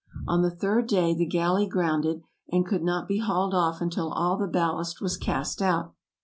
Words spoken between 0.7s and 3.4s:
day the gal ley grounded, and could not be